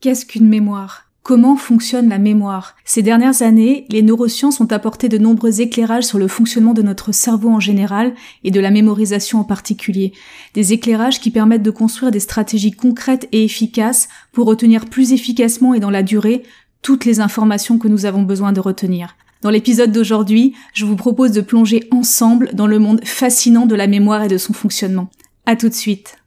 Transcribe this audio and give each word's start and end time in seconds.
Qu'est-ce 0.00 0.24
qu'une 0.24 0.48
mémoire? 0.48 1.10
Comment 1.22 1.56
fonctionne 1.56 2.08
la 2.08 2.18
mémoire? 2.18 2.74
Ces 2.86 3.02
dernières 3.02 3.42
années, 3.42 3.84
les 3.90 4.00
neurosciences 4.00 4.58
ont 4.58 4.72
apporté 4.72 5.10
de 5.10 5.18
nombreux 5.18 5.60
éclairages 5.60 6.04
sur 6.04 6.18
le 6.18 6.26
fonctionnement 6.26 6.72
de 6.72 6.80
notre 6.80 7.12
cerveau 7.12 7.50
en 7.50 7.60
général 7.60 8.14
et 8.42 8.50
de 8.50 8.60
la 8.60 8.70
mémorisation 8.70 9.40
en 9.40 9.44
particulier. 9.44 10.14
Des 10.54 10.72
éclairages 10.72 11.20
qui 11.20 11.30
permettent 11.30 11.62
de 11.62 11.70
construire 11.70 12.12
des 12.12 12.18
stratégies 12.18 12.70
concrètes 12.70 13.28
et 13.32 13.44
efficaces 13.44 14.08
pour 14.32 14.46
retenir 14.46 14.86
plus 14.86 15.12
efficacement 15.12 15.74
et 15.74 15.80
dans 15.80 15.90
la 15.90 16.02
durée 16.02 16.44
toutes 16.80 17.04
les 17.04 17.20
informations 17.20 17.76
que 17.76 17.88
nous 17.88 18.06
avons 18.06 18.22
besoin 18.22 18.54
de 18.54 18.60
retenir. 18.60 19.16
Dans 19.42 19.50
l'épisode 19.50 19.92
d'aujourd'hui, 19.92 20.54
je 20.72 20.86
vous 20.86 20.96
propose 20.96 21.32
de 21.32 21.42
plonger 21.42 21.86
ensemble 21.90 22.48
dans 22.54 22.66
le 22.66 22.78
monde 22.78 23.04
fascinant 23.04 23.66
de 23.66 23.74
la 23.74 23.86
mémoire 23.86 24.22
et 24.22 24.28
de 24.28 24.38
son 24.38 24.54
fonctionnement. 24.54 25.10
À 25.44 25.56
tout 25.56 25.68
de 25.68 25.74
suite. 25.74 26.19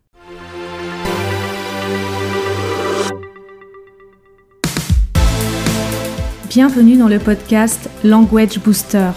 Bienvenue 6.55 6.97
dans 6.97 7.07
le 7.07 7.17
podcast 7.17 7.89
Language 8.03 8.59
Booster, 8.59 9.09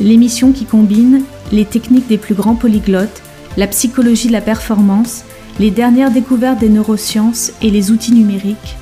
l'émission 0.00 0.52
qui 0.52 0.66
combine 0.66 1.22
les 1.50 1.64
techniques 1.64 2.08
des 2.08 2.18
plus 2.18 2.34
grands 2.34 2.56
polyglottes, 2.56 3.22
la 3.56 3.66
psychologie 3.66 4.28
de 4.28 4.34
la 4.34 4.42
performance, 4.42 5.24
les 5.58 5.70
dernières 5.70 6.10
découvertes 6.10 6.58
des 6.58 6.68
neurosciences 6.68 7.52
et 7.62 7.70
les 7.70 7.90
outils 7.90 8.12
numériques, 8.12 8.76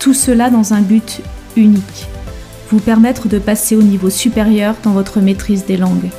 tout 0.00 0.12
cela 0.12 0.50
dans 0.50 0.74
un 0.74 0.82
but 0.82 1.22
unique, 1.56 2.08
vous 2.68 2.78
permettre 2.78 3.26
de 3.26 3.38
passer 3.38 3.74
au 3.74 3.82
niveau 3.82 4.10
supérieur 4.10 4.74
dans 4.82 4.92
votre 4.92 5.22
maîtrise 5.22 5.64
des 5.64 5.78
langues. 5.78 6.10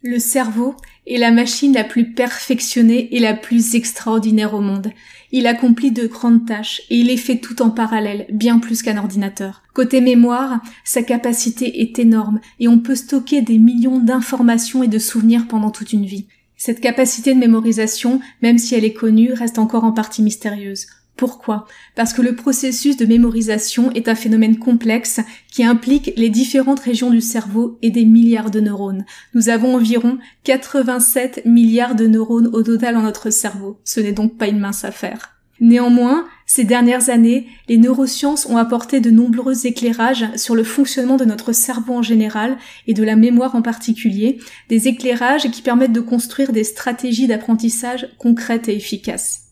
Le 0.00 0.20
cerveau 0.20 0.76
est 1.08 1.18
la 1.18 1.30
machine 1.30 1.72
la 1.72 1.84
plus 1.84 2.12
perfectionnée 2.12 3.14
et 3.16 3.18
la 3.18 3.34
plus 3.34 3.74
extraordinaire 3.74 4.54
au 4.54 4.60
monde. 4.60 4.92
Il 5.32 5.46
accomplit 5.46 5.90
de 5.90 6.06
grandes 6.06 6.46
tâches 6.46 6.82
et 6.90 6.96
il 6.98 7.06
les 7.06 7.16
fait 7.16 7.38
tout 7.38 7.60
en 7.62 7.70
parallèle, 7.70 8.26
bien 8.30 8.58
plus 8.58 8.82
qu'un 8.82 8.96
ordinateur. 8.96 9.62
Côté 9.74 10.00
mémoire, 10.00 10.60
sa 10.84 11.02
capacité 11.02 11.82
est 11.82 11.98
énorme 11.98 12.40
et 12.60 12.68
on 12.68 12.78
peut 12.78 12.94
stocker 12.94 13.42
des 13.42 13.58
millions 13.58 13.98
d'informations 13.98 14.82
et 14.82 14.88
de 14.88 14.98
souvenirs 14.98 15.46
pendant 15.48 15.70
toute 15.70 15.92
une 15.92 16.06
vie. 16.06 16.26
Cette 16.56 16.80
capacité 16.80 17.34
de 17.34 17.38
mémorisation, 17.38 18.20
même 18.42 18.58
si 18.58 18.74
elle 18.74 18.84
est 18.84 18.92
connue, 18.92 19.32
reste 19.32 19.58
encore 19.58 19.84
en 19.84 19.92
partie 19.92 20.22
mystérieuse. 20.22 20.86
Pourquoi? 21.18 21.66
Parce 21.96 22.12
que 22.12 22.22
le 22.22 22.36
processus 22.36 22.96
de 22.96 23.04
mémorisation 23.04 23.90
est 23.90 24.06
un 24.06 24.14
phénomène 24.14 24.56
complexe 24.56 25.18
qui 25.50 25.64
implique 25.64 26.12
les 26.16 26.30
différentes 26.30 26.78
régions 26.78 27.10
du 27.10 27.20
cerveau 27.20 27.76
et 27.82 27.90
des 27.90 28.04
milliards 28.04 28.52
de 28.52 28.60
neurones. 28.60 29.04
Nous 29.34 29.48
avons 29.48 29.74
environ 29.74 30.18
87 30.44 31.42
milliards 31.44 31.96
de 31.96 32.06
neurones 32.06 32.46
au 32.52 32.62
total 32.62 32.94
dans 32.94 33.02
notre 33.02 33.30
cerveau. 33.30 33.80
Ce 33.82 33.98
n'est 33.98 34.12
donc 34.12 34.38
pas 34.38 34.46
une 34.46 34.60
mince 34.60 34.84
affaire. 34.84 35.34
Néanmoins, 35.60 36.24
ces 36.46 36.62
dernières 36.62 37.10
années, 37.10 37.48
les 37.68 37.78
neurosciences 37.78 38.46
ont 38.46 38.56
apporté 38.56 39.00
de 39.00 39.10
nombreux 39.10 39.66
éclairages 39.66 40.24
sur 40.36 40.54
le 40.54 40.62
fonctionnement 40.62 41.16
de 41.16 41.24
notre 41.24 41.50
cerveau 41.50 41.94
en 41.94 42.02
général 42.02 42.58
et 42.86 42.94
de 42.94 43.02
la 43.02 43.16
mémoire 43.16 43.56
en 43.56 43.62
particulier, 43.62 44.38
des 44.68 44.86
éclairages 44.86 45.50
qui 45.50 45.62
permettent 45.62 45.90
de 45.90 46.00
construire 46.00 46.52
des 46.52 46.62
stratégies 46.62 47.26
d'apprentissage 47.26 48.08
concrètes 48.18 48.68
et 48.68 48.76
efficaces. 48.76 49.48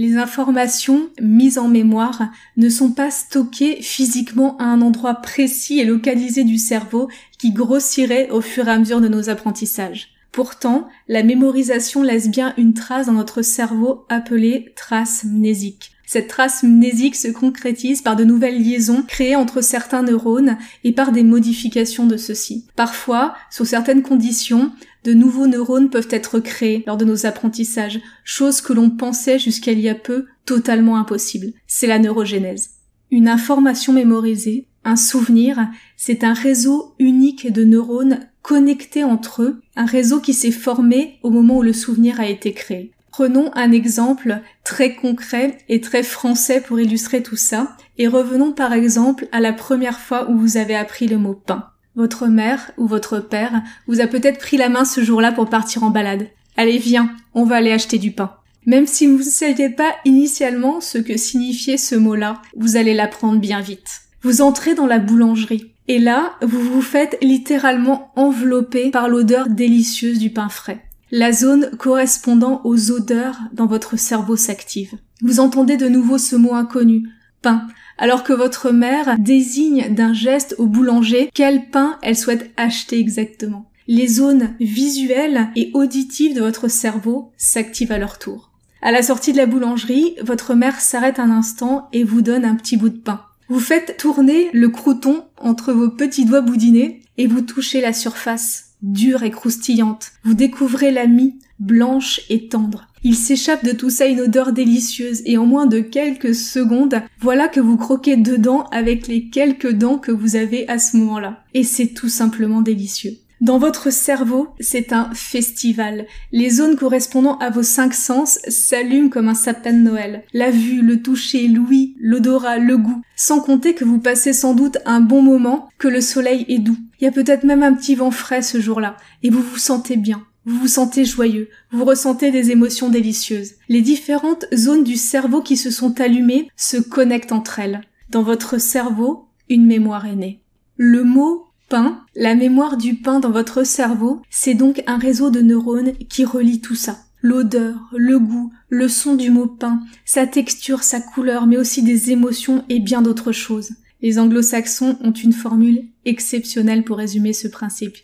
Les 0.00 0.16
informations 0.16 1.10
mises 1.20 1.58
en 1.58 1.66
mémoire 1.66 2.30
ne 2.56 2.68
sont 2.68 2.92
pas 2.92 3.10
stockées 3.10 3.82
physiquement 3.82 4.56
à 4.58 4.62
un 4.62 4.80
endroit 4.80 5.16
précis 5.16 5.80
et 5.80 5.84
localisé 5.84 6.44
du 6.44 6.56
cerveau 6.56 7.08
qui 7.36 7.50
grossirait 7.50 8.30
au 8.30 8.40
fur 8.40 8.68
et 8.68 8.70
à 8.70 8.78
mesure 8.78 9.00
de 9.00 9.08
nos 9.08 9.28
apprentissages. 9.28 10.10
Pourtant, 10.30 10.86
la 11.08 11.24
mémorisation 11.24 12.04
laisse 12.04 12.28
bien 12.28 12.54
une 12.56 12.74
trace 12.74 13.06
dans 13.06 13.14
notre 13.14 13.42
cerveau 13.42 14.04
appelée 14.08 14.72
trace 14.76 15.24
mnésique. 15.24 15.90
Cette 16.10 16.28
trace 16.28 16.62
mnésique 16.62 17.16
se 17.16 17.28
concrétise 17.28 18.00
par 18.00 18.16
de 18.16 18.24
nouvelles 18.24 18.62
liaisons 18.62 19.02
créées 19.06 19.36
entre 19.36 19.60
certains 19.60 20.02
neurones 20.02 20.56
et 20.82 20.92
par 20.92 21.12
des 21.12 21.22
modifications 21.22 22.06
de 22.06 22.16
ceux-ci. 22.16 22.64
Parfois, 22.76 23.34
sous 23.50 23.66
certaines 23.66 24.00
conditions, 24.00 24.72
de 25.04 25.12
nouveaux 25.12 25.46
neurones 25.46 25.90
peuvent 25.90 26.08
être 26.10 26.40
créés 26.40 26.82
lors 26.86 26.96
de 26.96 27.04
nos 27.04 27.26
apprentissages, 27.26 28.00
chose 28.24 28.62
que 28.62 28.72
l'on 28.72 28.88
pensait 28.88 29.38
jusqu'à 29.38 29.72
il 29.72 29.80
y 29.80 29.90
a 29.90 29.94
peu 29.94 30.24
totalement 30.46 30.96
impossible. 30.96 31.52
C'est 31.66 31.86
la 31.86 31.98
neurogénèse. 31.98 32.70
Une 33.10 33.28
information 33.28 33.92
mémorisée, 33.92 34.66
un 34.84 34.96
souvenir, 34.96 35.68
c'est 35.98 36.24
un 36.24 36.32
réseau 36.32 36.94
unique 36.98 37.52
de 37.52 37.64
neurones 37.64 38.20
connectés 38.40 39.04
entre 39.04 39.42
eux, 39.42 39.60
un 39.76 39.84
réseau 39.84 40.20
qui 40.20 40.32
s'est 40.32 40.52
formé 40.52 41.18
au 41.22 41.28
moment 41.28 41.58
où 41.58 41.62
le 41.62 41.74
souvenir 41.74 42.18
a 42.18 42.26
été 42.26 42.54
créé. 42.54 42.92
Prenons 43.10 43.50
un 43.54 43.72
exemple 43.72 44.40
très 44.64 44.94
concret 44.94 45.58
et 45.68 45.80
très 45.80 46.02
français 46.02 46.60
pour 46.60 46.78
illustrer 46.78 47.22
tout 47.22 47.36
ça, 47.36 47.76
et 47.96 48.06
revenons 48.06 48.52
par 48.52 48.72
exemple 48.72 49.28
à 49.32 49.40
la 49.40 49.52
première 49.52 49.98
fois 49.98 50.30
où 50.30 50.38
vous 50.38 50.56
avez 50.56 50.76
appris 50.76 51.08
le 51.08 51.18
mot 51.18 51.34
pain. 51.34 51.70
Votre 51.96 52.28
mère 52.28 52.70
ou 52.76 52.86
votre 52.86 53.18
père 53.18 53.62
vous 53.88 54.00
a 54.00 54.06
peut-être 54.06 54.38
pris 54.38 54.56
la 54.56 54.68
main 54.68 54.84
ce 54.84 55.02
jour-là 55.02 55.32
pour 55.32 55.48
partir 55.48 55.82
en 55.82 55.90
balade. 55.90 56.28
Allez, 56.56 56.78
viens, 56.78 57.10
on 57.34 57.44
va 57.44 57.56
aller 57.56 57.72
acheter 57.72 57.98
du 57.98 58.12
pain. 58.12 58.34
Même 58.66 58.86
si 58.86 59.06
vous 59.06 59.18
ne 59.18 59.22
saviez 59.22 59.70
pas 59.70 59.94
initialement 60.04 60.80
ce 60.80 60.98
que 60.98 61.16
signifiait 61.16 61.76
ce 61.76 61.94
mot-là, 61.94 62.42
vous 62.56 62.76
allez 62.76 62.94
l'apprendre 62.94 63.40
bien 63.40 63.60
vite. 63.60 64.02
Vous 64.22 64.42
entrez 64.42 64.74
dans 64.74 64.86
la 64.86 64.98
boulangerie. 64.98 65.72
Et 65.88 65.98
là, 65.98 66.34
vous 66.42 66.60
vous 66.60 66.82
faites 66.82 67.16
littéralement 67.22 68.12
envelopper 68.14 68.90
par 68.90 69.08
l'odeur 69.08 69.48
délicieuse 69.48 70.18
du 70.18 70.30
pain 70.30 70.50
frais. 70.50 70.84
La 71.10 71.32
zone 71.32 71.70
correspondant 71.78 72.60
aux 72.64 72.90
odeurs 72.90 73.38
dans 73.52 73.66
votre 73.66 73.98
cerveau 73.98 74.36
s'active. 74.36 74.98
Vous 75.22 75.40
entendez 75.40 75.78
de 75.78 75.88
nouveau 75.88 76.18
ce 76.18 76.36
mot 76.36 76.54
inconnu, 76.54 77.08
pain, 77.40 77.66
alors 77.96 78.24
que 78.24 78.34
votre 78.34 78.70
mère 78.72 79.16
désigne 79.18 79.94
d'un 79.94 80.12
geste 80.12 80.54
au 80.58 80.66
boulanger 80.66 81.30
quel 81.32 81.70
pain 81.70 81.98
elle 82.02 82.16
souhaite 82.16 82.50
acheter 82.58 82.98
exactement. 82.98 83.70
Les 83.86 84.06
zones 84.06 84.54
visuelles 84.60 85.48
et 85.56 85.70
auditives 85.72 86.34
de 86.34 86.42
votre 86.42 86.68
cerveau 86.68 87.32
s'activent 87.38 87.92
à 87.92 87.98
leur 87.98 88.18
tour. 88.18 88.52
À 88.82 88.92
la 88.92 89.02
sortie 89.02 89.32
de 89.32 89.38
la 89.38 89.46
boulangerie, 89.46 90.14
votre 90.22 90.54
mère 90.54 90.78
s'arrête 90.78 91.18
un 91.18 91.30
instant 91.30 91.88
et 91.94 92.04
vous 92.04 92.20
donne 92.20 92.44
un 92.44 92.54
petit 92.54 92.76
bout 92.76 92.90
de 92.90 92.98
pain. 92.98 93.22
Vous 93.48 93.60
faites 93.60 93.96
tourner 93.96 94.50
le 94.52 94.68
crouton 94.68 95.24
entre 95.38 95.72
vos 95.72 95.88
petits 95.88 96.26
doigts 96.26 96.42
boudinés 96.42 97.00
et 97.16 97.26
vous 97.26 97.40
touchez 97.40 97.80
la 97.80 97.94
surface, 97.94 98.67
dure 98.82 99.22
et 99.22 99.30
croustillante. 99.30 100.12
Vous 100.24 100.34
découvrez 100.34 100.90
la 100.90 101.06
mie, 101.06 101.38
blanche 101.58 102.20
et 102.28 102.48
tendre. 102.48 102.88
Il 103.04 103.14
s'échappe 103.14 103.64
de 103.64 103.72
tout 103.72 103.90
ça 103.90 104.06
une 104.06 104.20
odeur 104.20 104.52
délicieuse 104.52 105.22
et 105.24 105.38
en 105.38 105.46
moins 105.46 105.66
de 105.66 105.80
quelques 105.80 106.34
secondes, 106.34 107.00
voilà 107.20 107.48
que 107.48 107.60
vous 107.60 107.76
croquez 107.76 108.16
dedans 108.16 108.64
avec 108.72 109.06
les 109.06 109.28
quelques 109.28 109.72
dents 109.72 109.98
que 109.98 110.10
vous 110.10 110.36
avez 110.36 110.68
à 110.68 110.78
ce 110.78 110.96
moment-là. 110.96 111.44
Et 111.54 111.62
c'est 111.62 111.88
tout 111.88 112.08
simplement 112.08 112.60
délicieux. 112.60 113.18
Dans 113.40 113.58
votre 113.58 113.92
cerveau, 113.92 114.48
c'est 114.58 114.92
un 114.92 115.10
festival. 115.14 116.06
Les 116.32 116.50
zones 116.50 116.76
correspondant 116.76 117.38
à 117.38 117.50
vos 117.50 117.62
cinq 117.62 117.94
sens 117.94 118.40
s'allument 118.48 119.10
comme 119.10 119.28
un 119.28 119.34
sapin 119.34 119.72
de 119.72 119.78
Noël. 119.78 120.24
La 120.32 120.50
vue, 120.50 120.82
le 120.82 121.00
toucher, 121.02 121.46
l'ouïe, 121.46 121.94
l'odorat, 122.00 122.58
le 122.58 122.76
goût. 122.76 123.00
Sans 123.14 123.40
compter 123.40 123.74
que 123.74 123.84
vous 123.84 124.00
passez 124.00 124.32
sans 124.32 124.54
doute 124.54 124.78
un 124.86 125.00
bon 125.00 125.22
moment, 125.22 125.68
que 125.78 125.88
le 125.88 126.00
soleil 126.00 126.46
est 126.48 126.58
doux. 126.58 126.78
Il 127.00 127.04
y 127.04 127.08
a 127.08 127.12
peut-être 127.12 127.44
même 127.44 127.62
un 127.62 127.74
petit 127.74 127.94
vent 127.94 128.10
frais 128.10 128.42
ce 128.42 128.60
jour-là, 128.60 128.96
et 129.22 129.30
vous 129.30 129.42
vous 129.42 129.58
sentez 129.58 129.96
bien. 129.96 130.24
Vous 130.44 130.56
vous 130.60 130.68
sentez 130.68 131.04
joyeux, 131.04 131.50
vous 131.70 131.84
ressentez 131.84 132.30
des 132.30 132.50
émotions 132.50 132.88
délicieuses. 132.88 133.52
Les 133.68 133.82
différentes 133.82 134.46
zones 134.54 134.82
du 134.82 134.96
cerveau 134.96 135.42
qui 135.42 135.56
se 135.58 135.70
sont 135.70 136.00
allumées 136.00 136.48
se 136.56 136.78
connectent 136.78 137.32
entre 137.32 137.58
elles. 137.58 137.82
Dans 138.10 138.22
votre 138.22 138.58
cerveau, 138.58 139.26
une 139.50 139.66
mémoire 139.66 140.06
est 140.06 140.16
née. 140.16 140.40
Le 140.76 141.04
mot 141.04 141.47
pain, 141.68 142.04
la 142.14 142.34
mémoire 142.34 142.76
du 142.76 142.94
pain 142.94 143.20
dans 143.20 143.30
votre 143.30 143.64
cerveau, 143.64 144.22
c'est 144.30 144.54
donc 144.54 144.82
un 144.86 144.98
réseau 144.98 145.30
de 145.30 145.40
neurones 145.40 145.92
qui 146.08 146.24
relie 146.24 146.60
tout 146.60 146.74
ça. 146.74 146.98
L'odeur, 147.20 147.76
le 147.96 148.18
goût, 148.18 148.52
le 148.68 148.88
son 148.88 149.16
du 149.16 149.30
mot 149.30 149.46
pain, 149.46 149.80
sa 150.04 150.26
texture, 150.26 150.82
sa 150.82 151.00
couleur, 151.00 151.46
mais 151.46 151.56
aussi 151.56 151.82
des 151.82 152.10
émotions 152.10 152.64
et 152.68 152.78
bien 152.78 153.02
d'autres 153.02 153.32
choses. 153.32 153.72
Les 154.00 154.18
anglo-saxons 154.18 154.96
ont 155.02 155.12
une 155.12 155.32
formule 155.32 155.88
exceptionnelle 156.04 156.84
pour 156.84 156.98
résumer 156.98 157.32
ce 157.32 157.48
principe. 157.48 157.96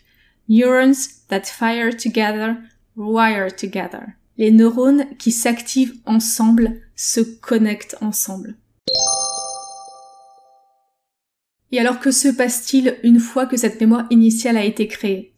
Neurons 0.49 0.93
that 1.29 1.45
fire 1.45 1.97
together, 1.97 2.57
wire 2.97 3.55
together. 3.55 4.03
Les 4.37 4.51
neurones 4.51 5.07
qui 5.19 5.31
s'activent 5.31 5.95
ensemble 6.05 6.81
se 6.97 7.21
connectent 7.21 7.97
ensemble. 8.01 8.57
Et 11.75 11.81
alors 11.81 11.99
que 11.99 12.13
se 12.13 12.29
passe-t-il 12.29 12.99
une 13.03 13.19
fois 13.19 13.47
que 13.47 13.57
cette 13.57 13.81
mémoire 13.81 14.07
initiale 14.11 14.57
a 14.57 14.65
été 14.65 14.87
créée? 14.87 15.33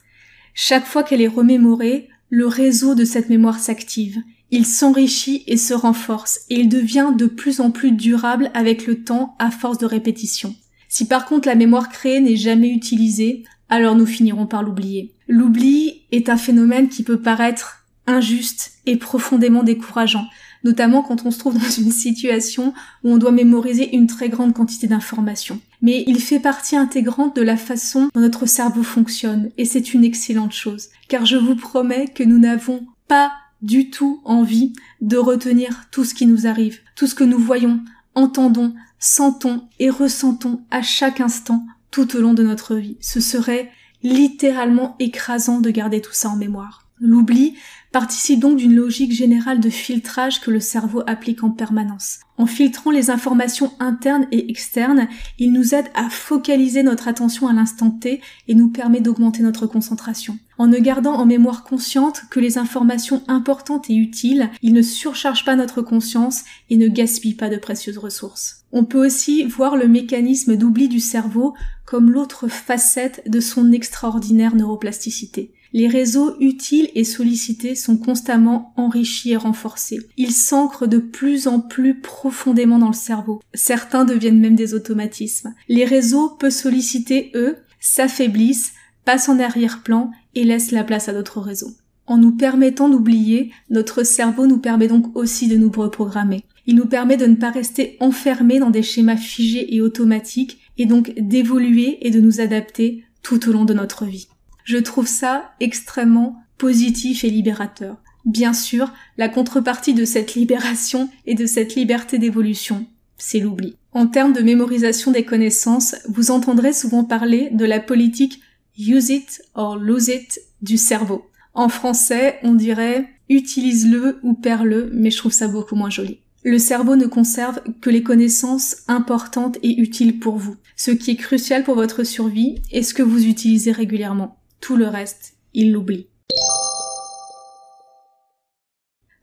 Chaque 0.53 0.85
fois 0.85 1.03
qu'elle 1.03 1.23
est 1.23 1.29
remémorée, 1.29 2.11
le 2.29 2.47
réseau 2.47 2.95
de 2.95 3.07
cette 3.07 3.31
mémoire 3.31 3.59
s'active. 3.59 4.19
Il 4.51 4.67
s'enrichit 4.67 5.45
et 5.47 5.57
se 5.57 5.73
renforce, 5.73 6.41
et 6.51 6.61
il 6.61 6.69
devient 6.69 7.15
de 7.17 7.25
plus 7.25 7.61
en 7.61 7.71
plus 7.71 7.91
durable 7.91 8.51
avec 8.53 8.87
le 8.87 9.03
temps 9.03 9.35
à 9.39 9.51
force 9.51 9.79
de 9.79 9.87
répétition. 9.87 10.55
Si 10.91 11.09
par 11.09 11.25
contre 11.25 11.49
la 11.49 11.55
mémoire 11.55 11.89
créée 11.89 12.21
n'est 12.21 12.37
jamais 12.37 12.69
utilisée, 12.69 13.45
alors 13.71 13.97
nous 13.97 14.05
finirons 14.05 14.47
par 14.47 14.63
l'oublier. 14.63 15.15
L'oubli 15.29 16.03
est 16.13 16.29
un 16.29 16.37
phénomène 16.37 16.91
qui 16.91 17.03
peut 17.03 17.23
paraître 17.23 17.87
injuste 18.07 18.73
et 18.85 18.97
profondément 18.97 19.63
décourageant, 19.63 20.27
notamment 20.65 21.03
quand 21.03 21.25
on 21.25 21.31
se 21.31 21.39
trouve 21.39 21.59
dans 21.59 21.71
une 21.71 21.93
situation 21.93 22.75
où 23.05 23.11
on 23.11 23.17
doit 23.17 23.33
mémoriser 23.33 23.97
une 23.97 24.07
très 24.07 24.29
grande 24.29 24.53
quantité 24.53 24.87
d'informations. 24.87 25.63
Mais 25.83 26.05
il 26.07 26.21
fait 26.21 26.41
partie 26.41 26.77
intégrante 26.77 27.37
de 27.37 27.43
la 27.43 27.57
façon 27.57 28.09
dont 28.15 28.21
notre 28.21 28.47
cerveau 28.47 28.83
fonctionne, 28.83 29.51
et 29.59 29.65
c'est 29.65 29.95
une 29.95 30.05
excellente 30.05 30.53
chose, 30.53 30.89
car 31.09 31.27
je 31.27 31.37
vous 31.37 31.57
promets 31.57 32.09
que 32.09 32.23
nous 32.23 32.39
n'avons 32.39 32.87
pas 33.09 33.33
du 33.63 33.91
tout 33.91 34.21
envie 34.25 34.73
de 35.01 35.17
retenir 35.17 35.87
tout 35.91 36.05
ce 36.05 36.15
qui 36.15 36.27
nous 36.27 36.47
arrive, 36.47 36.81
tout 36.95 37.07
ce 37.07 37.15
que 37.15 37.25
nous 37.25 37.39
voyons, 37.39 37.81
entendons, 38.15 38.75
sentons 38.99 39.69
et 39.79 39.91
ressentons 39.91 40.63
à 40.71 40.83
chaque 40.83 41.21
instant 41.21 41.67
tout 41.91 42.17
au 42.17 42.21
long 42.21 42.35
de 42.35 42.43
notre 42.43 42.77
vie. 42.77 42.97
Ce 43.01 43.21
serait 43.21 43.71
littéralement 44.03 44.97
écrasant 44.99 45.61
de 45.61 45.71
garder 45.71 46.01
tout 46.01 46.13
ça 46.13 46.29
en 46.29 46.37
mémoire. 46.37 46.86
L'oubli 46.99 47.55
participe 47.93 48.41
donc 48.41 48.57
d'une 48.57 48.75
logique 48.75 49.13
générale 49.13 49.61
de 49.61 49.69
filtrage 49.71 50.41
que 50.41 50.51
le 50.51 50.61
cerveau 50.61 51.03
applique 51.07 51.45
en 51.45 51.51
permanence. 51.51 52.21
En 52.39 52.47
filtrant 52.47 52.91
les 52.91 53.11
informations 53.11 53.73
internes 53.81 54.27
et 54.33 54.51
externes, 54.51 55.09
il 55.39 55.53
nous 55.53 55.75
aide 55.75 55.87
à 55.95 56.09
focaliser 56.09 56.83
notre 56.83 57.09
attention 57.09 57.49
à 57.49 57.53
l'instant 57.53 57.91
T 57.91 58.21
et 58.49 58.55
nous 58.55 58.69
permet 58.69 59.01
d'augmenter 59.01 59.43
notre 59.43 59.67
concentration. 59.67 60.39
En 60.59 60.67
ne 60.67 60.79
gardant 60.79 61.15
en 61.15 61.27
mémoire 61.27 61.65
consciente 61.65 62.23
que 62.31 62.41
les 62.41 62.57
informations 62.57 63.23
importantes 63.29 63.91
et 63.91 63.95
utiles, 63.95 64.51
il 64.63 64.73
ne 64.73 64.83
surcharge 64.83 65.45
pas 65.45 65.57
notre 65.57 65.83
conscience 65.83 66.45
et 66.71 66.77
ne 66.77 66.89
gaspille 66.89 67.35
pas 67.35 67.51
de 67.51 67.57
précieuses 67.57 67.99
ressources. 67.99 68.65
On 68.73 68.85
peut 68.85 69.05
aussi 69.05 69.45
voir 69.45 69.77
le 69.77 69.89
mécanisme 69.89 70.57
d'oubli 70.57 70.89
du 70.89 71.01
cerveau 71.01 71.55
comme 71.85 72.11
l'autre 72.11 72.49
facette 72.49 73.23
de 73.27 73.41
son 73.41 73.73
extraordinaire 73.73 74.57
neuroplasticité. 74.57 75.53
Les 75.77 75.89
réseaux 75.89 76.35
utiles 76.41 76.89
et 76.95 77.05
sollicités 77.05 77.75
sont 77.75 77.99
constamment 77.99 78.73
enrichis 78.79 79.33
et 79.33 79.37
renforcés. 79.37 79.99
Ils 80.17 80.33
s'ancrent 80.33 80.89
de 80.89 80.97
plus 80.97 81.49
en 81.49 81.61
plus 81.61 82.01
profondément 82.01 82.79
dans 82.79 82.87
le 82.87 82.95
cerveau. 82.95 83.43
Certains 83.53 84.07
deviennent 84.07 84.41
même 84.41 84.55
des 84.55 84.73
automatismes. 84.73 85.53
Les 85.69 85.85
réseaux 85.85 86.31
peu 86.31 86.49
sollicités, 86.49 87.31
eux, 87.35 87.59
s'affaiblissent, 87.79 88.73
passent 89.05 89.29
en 89.29 89.39
arrière-plan 89.39 90.13
et 90.35 90.45
laissent 90.45 90.71
la 90.71 90.83
place 90.83 91.11
à 91.11 91.13
d'autres 91.13 91.43
réseaux. 91.43 91.75
En 92.07 92.17
nous 92.17 92.35
permettant 92.35 92.89
d'oublier, 92.89 93.53
notre 93.69 94.03
cerveau 94.03 94.47
nous 94.47 94.59
permet 94.59 94.89
donc 94.89 95.15
aussi 95.15 95.47
de 95.47 95.59
nous 95.59 95.71
reprogrammer. 95.71 96.45
Il 96.67 96.77
nous 96.77 96.87
permet 96.87 97.19
de 97.19 97.27
ne 97.27 97.37
pas 97.37 97.51
rester 97.51 97.99
enfermés 98.01 98.61
dans 98.61 98.71
des 98.71 98.83
schémas 98.83 99.19
figés 99.19 99.77
et 99.77 99.83
automatiques 99.83 100.57
et 100.79 100.87
donc 100.87 101.13
d'évoluer 101.19 101.99
et 102.01 102.11
de 102.11 102.21
nous 102.23 102.41
adapter 102.41 103.05
tout 103.23 103.47
au 103.47 103.53
long 103.53 103.67
de 103.67 103.75
notre 103.75 104.07
vie. 104.07 104.29
Je 104.67 104.79
trouve 104.79 105.07
ça 105.07 105.53
extrêmement 105.61 106.43
positif 106.59 107.23
et 107.23 107.31
libérateur. 107.31 107.99
Bien 108.25 108.53
sûr, 108.53 108.93
la 109.17 109.29
contrepartie 109.29 109.95
de 109.95 110.05
cette 110.05 110.35
libération 110.35 111.09
et 111.25 111.37
de 111.37 111.47
cette 111.47 111.77
liberté 111.77 112.19
d'évolution, 112.19 112.85
c'est 113.17 113.39
l'oubli. 113.39 113.77
En 113.93 114.09
termes 114.09 114.33
de 114.33 114.43
mémorisation 114.43 115.13
des 115.13 115.25
connaissances, 115.25 115.95
vous 116.09 116.33
entendrez 116.33 116.73
souvent 116.73 117.05
parler 117.05 117.51
de 117.53 117.65
la 117.65 117.79
politique 117.79 118.41
use 118.77 119.11
it 119.11 119.41
or 119.55 119.77
lose 119.77 120.09
it 120.09 120.41
du 120.63 120.79
cerveau. 120.79 121.31
En 121.55 121.69
français, 121.69 122.41
on 122.43 122.55
dirait 122.55 123.09
utilise-le 123.29 124.19
ou 124.25 124.35
perds-le, 124.35 124.91
mais 124.93 125.13
je 125.13 125.19
trouve 125.19 125.33
ça 125.33 125.47
beaucoup 125.47 125.77
moins 125.77 125.91
joli. 125.91 126.19
Le 126.43 126.59
cerveau 126.59 126.97
ne 126.97 127.07
conserve 127.07 127.61
que 127.81 127.91
les 127.91 128.03
connaissances 128.03 128.79
importantes 128.89 129.59
et 129.63 129.81
utiles 129.81 130.19
pour 130.19 130.39
vous. 130.39 130.57
Ce 130.75 130.91
qui 130.91 131.13
est 131.13 131.17
crucial 131.17 131.63
pour 131.63 131.77
votre 131.77 132.03
survie 132.03 132.57
est 132.73 132.83
ce 132.83 132.95
que 132.95 133.05
vous 133.05 133.27
utilisez 133.27 133.71
régulièrement. 133.71 134.37
Tout 134.61 134.77
le 134.77 134.89
reste, 134.89 135.35
il 135.55 135.73
l'oublie. 135.73 136.09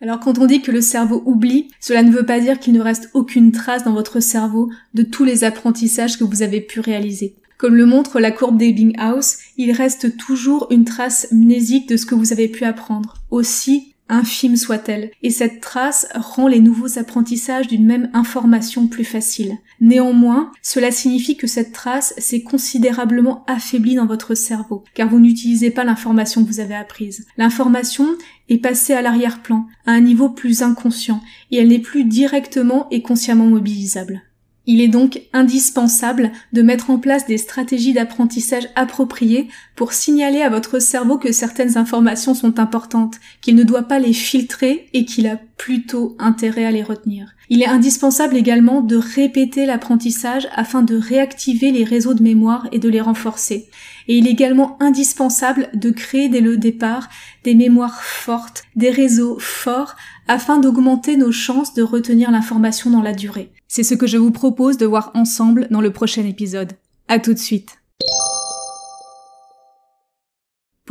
Alors 0.01 0.19
quand 0.19 0.37
on 0.37 0.45
dit 0.45 0.61
que 0.61 0.71
le 0.71 0.81
cerveau 0.81 1.23
oublie, 1.25 1.69
cela 1.79 2.03
ne 2.03 2.11
veut 2.11 2.25
pas 2.25 2.41
dire 2.41 2.59
qu'il 2.59 2.73
ne 2.73 2.81
reste 2.81 3.09
aucune 3.13 3.53
trace 3.53 3.85
dans 3.85 3.93
votre 3.93 4.19
cerveau 4.19 4.69
de 4.93 5.03
tous 5.03 5.23
les 5.23 5.45
apprentissages 5.45 6.17
que 6.17 6.25
vous 6.25 6.41
avez 6.41 6.59
pu 6.59 6.81
réaliser. 6.81 7.35
Comme 7.57 7.75
le 7.75 7.85
montre 7.85 8.19
la 8.19 8.31
courbe 8.31 8.57
d'Ebbinghaus, 8.57 9.37
il 9.55 9.71
reste 9.71 10.17
toujours 10.17 10.67
une 10.71 10.83
trace 10.83 11.27
mnésique 11.31 11.87
de 11.87 11.95
ce 11.95 12.05
que 12.05 12.15
vous 12.15 12.33
avez 12.33 12.49
pu 12.49 12.65
apprendre, 12.65 13.15
aussi 13.31 13.92
infime 14.13 14.55
soit-elle, 14.55 15.11
et 15.21 15.29
cette 15.29 15.59
trace 15.59 16.07
rend 16.15 16.47
les 16.47 16.59
nouveaux 16.59 16.99
apprentissages 16.99 17.67
d'une 17.67 17.85
même 17.85 18.09
information 18.13 18.87
plus 18.87 19.03
faciles. 19.03 19.57
Néanmoins, 19.81 20.51
cela 20.61 20.91
signifie 20.91 21.35
que 21.35 21.47
cette 21.47 21.73
trace 21.73 22.13
s'est 22.17 22.43
considérablement 22.43 23.43
affaiblie 23.47 23.95
dans 23.95 24.05
votre 24.05 24.35
cerveau, 24.35 24.83
car 24.93 25.09
vous 25.09 25.19
n'utilisez 25.19 25.71
pas 25.71 25.83
l'information 25.83 26.43
que 26.43 26.49
vous 26.49 26.59
avez 26.59 26.75
apprise. 26.75 27.25
L'information 27.37 28.07
est 28.49 28.59
passée 28.59 28.93
à 28.93 29.01
l'arrière-plan, 29.01 29.65
à 29.85 29.91
un 29.91 30.01
niveau 30.01 30.29
plus 30.29 30.61
inconscient, 30.61 31.21
et 31.51 31.57
elle 31.57 31.69
n'est 31.69 31.79
plus 31.79 32.05
directement 32.05 32.87
et 32.91 33.01
consciemment 33.01 33.47
mobilisable. 33.47 34.21
Il 34.65 34.79
est 34.79 34.87
donc 34.87 35.21
indispensable 35.33 36.31
de 36.53 36.61
mettre 36.61 36.89
en 36.89 36.97
place 36.97 37.25
des 37.25 37.37
stratégies 37.37 37.93
d'apprentissage 37.93 38.69
appropriées 38.75 39.49
pour 39.75 39.91
signaler 39.91 40.41
à 40.41 40.49
votre 40.49 40.79
cerveau 40.79 41.17
que 41.17 41.33
certaines 41.33 41.77
informations 41.77 42.33
sont 42.33 42.59
importantes, 42.59 43.15
qu'il 43.41 43.55
ne 43.55 43.63
doit 43.63 43.83
pas 43.83 43.99
les 43.99 44.13
filtrer 44.13 44.87
et 44.93 45.03
qu'il 45.03 45.27
a 45.27 45.37
plutôt 45.57 46.15
intérêt 46.17 46.65
à 46.65 46.71
les 46.71 46.83
retenir. 46.83 47.33
Il 47.49 47.61
est 47.61 47.67
indispensable 47.67 48.37
également 48.37 48.81
de 48.81 48.95
répéter 48.95 49.65
l'apprentissage 49.65 50.47
afin 50.53 50.81
de 50.81 50.95
réactiver 50.95 51.71
les 51.71 51.83
réseaux 51.83 52.13
de 52.13 52.23
mémoire 52.23 52.67
et 52.71 52.79
de 52.79 52.89
les 52.89 53.01
renforcer. 53.01 53.69
Et 54.07 54.17
il 54.17 54.27
est 54.27 54.31
également 54.31 54.77
indispensable 54.81 55.69
de 55.73 55.89
créer 55.89 56.29
dès 56.29 56.41
le 56.41 56.57
départ 56.57 57.09
des 57.43 57.55
mémoires 57.55 58.01
fortes, 58.01 58.63
des 58.75 58.89
réseaux 58.89 59.37
forts 59.39 59.95
afin 60.27 60.57
d'augmenter 60.57 61.17
nos 61.17 61.31
chances 61.31 61.73
de 61.73 61.83
retenir 61.83 62.31
l'information 62.31 62.89
dans 62.89 63.01
la 63.01 63.13
durée. 63.13 63.51
C'est 63.67 63.83
ce 63.83 63.95
que 63.95 64.07
je 64.07 64.17
vous 64.17 64.31
propose 64.31 64.77
de 64.77 64.85
voir 64.85 65.11
ensemble 65.13 65.67
dans 65.69 65.81
le 65.81 65.91
prochain 65.91 66.25
épisode. 66.25 66.73
À 67.07 67.19
tout 67.19 67.33
de 67.33 67.39
suite. 67.39 67.77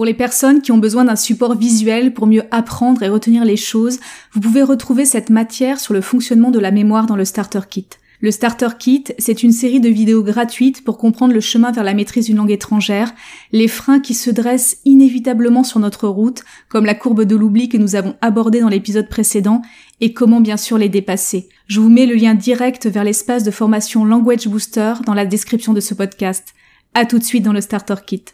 Pour 0.03 0.07
les 0.09 0.15
personnes 0.15 0.63
qui 0.63 0.73
ont 0.73 0.79
besoin 0.79 1.05
d'un 1.05 1.15
support 1.15 1.55
visuel 1.55 2.13
pour 2.13 2.27
mieux 2.27 2.43
apprendre 2.51 3.05
et 3.05 3.09
retenir 3.09 3.45
les 3.45 3.57
choses, 3.57 4.01
vous 4.33 4.41
pouvez 4.41 4.65
retrouver 4.65 5.05
cette 5.05 5.31
matière 5.31 5.79
sur 5.79 5.95
le 5.95 6.01
fonctionnement 6.01 6.51
de 6.51 6.59
la 6.59 6.73
mémoire 6.73 7.07
dans 7.07 7.15
le 7.15 7.25
Starter 7.25 7.61
Kit. 7.71 7.87
Le 8.21 8.33
Starter 8.33 8.71
Kit, 8.81 9.05
c'est 9.21 9.45
une 9.45 9.53
série 9.53 9.79
de 9.79 9.89
vidéos 9.89 10.25
gratuites 10.25 10.83
pour 10.83 10.99
comprendre 10.99 11.33
le 11.33 11.41
chemin 11.41 11.71
vers 11.71 11.85
la 11.85 11.95
maîtrise 11.95 12.27
d'une 12.27 12.39
langue 12.39 12.51
étrangère, 12.51 13.15
les 13.53 13.69
freins 13.69 14.01
qui 14.01 14.15
se 14.15 14.33
dressent 14.33 14.79
inévitablement 14.85 15.63
sur 15.63 15.79
notre 15.79 16.09
route, 16.09 16.43
comme 16.69 16.85
la 16.85 16.97
courbe 16.97 17.23
de 17.23 17.37
l'oubli 17.37 17.69
que 17.69 17.79
nous 17.79 17.95
avons 17.95 18.17
abordée 18.23 18.59
dans 18.59 18.69
l'épisode 18.69 19.09
précédent, 19.09 19.63
et 20.01 20.13
comment 20.13 20.41
bien 20.41 20.57
sûr 20.57 20.79
les 20.79 20.89
dépasser. 20.89 21.49
Je 21.69 21.79
vous 21.79 21.91
mets 21.91 22.07
le 22.07 22.17
lien 22.17 22.35
direct 22.35 22.89
vers 22.89 23.05
l'espace 23.05 23.45
de 23.45 23.53
formation 23.53 24.05
Language 24.05 24.49
Booster 24.49 24.95
dans 25.07 25.15
la 25.15 25.27
description 25.27 25.75
de 25.75 25.81
ce 25.81 25.95
podcast. 25.95 26.55
À 26.93 27.07
tout 27.07 27.21
de 27.21 27.25
suite 27.25 27.45
dans 27.45 27.53
le 27.53 27.61
Starter 27.61 27.95
Kit. 28.05 28.25